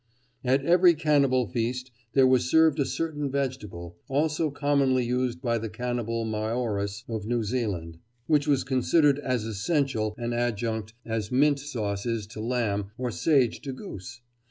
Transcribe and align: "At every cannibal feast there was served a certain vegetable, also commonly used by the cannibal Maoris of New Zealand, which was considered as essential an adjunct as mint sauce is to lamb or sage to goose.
"At 0.43 0.65
every 0.65 0.95
cannibal 0.95 1.45
feast 1.45 1.91
there 2.13 2.25
was 2.25 2.49
served 2.49 2.79
a 2.79 2.85
certain 2.87 3.29
vegetable, 3.29 3.97
also 4.07 4.49
commonly 4.49 5.05
used 5.05 5.43
by 5.43 5.59
the 5.59 5.69
cannibal 5.69 6.25
Maoris 6.25 7.03
of 7.07 7.27
New 7.27 7.43
Zealand, 7.43 7.99
which 8.25 8.47
was 8.47 8.63
considered 8.63 9.19
as 9.19 9.43
essential 9.45 10.15
an 10.17 10.33
adjunct 10.33 10.95
as 11.05 11.31
mint 11.31 11.59
sauce 11.59 12.07
is 12.07 12.25
to 12.33 12.41
lamb 12.41 12.89
or 12.97 13.11
sage 13.11 13.61
to 13.61 13.73
goose. 13.73 14.21